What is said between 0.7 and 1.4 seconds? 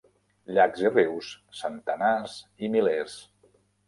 i rius,